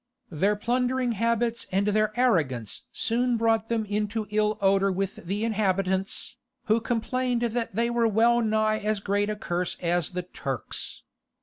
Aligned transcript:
Their 0.31 0.55
plundering 0.55 1.11
habits 1.11 1.67
and 1.71 1.89
their 1.89 2.11
arrogance 2.19 2.85
soon 2.91 3.37
brought 3.37 3.69
them 3.69 3.85
into 3.85 4.25
ill 4.31 4.57
odour 4.59 4.91
with 4.91 5.17
the 5.27 5.45
inhabitants, 5.45 6.37
who 6.65 6.81
complained 6.81 7.43
that 7.43 7.75
they 7.75 7.91
were 7.91 8.07
well 8.07 8.41
nigh 8.41 8.79
as 8.79 8.99
great 8.99 9.29
a 9.29 9.35
curse 9.35 9.77
as 9.79 10.09
the 10.09 10.23
Turks. 10.23 11.03